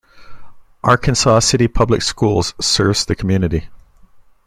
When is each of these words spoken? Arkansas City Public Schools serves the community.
Arkansas 0.83 1.41
City 1.41 1.67
Public 1.67 2.01
Schools 2.01 2.55
serves 2.59 3.05
the 3.05 3.15
community. 3.15 3.67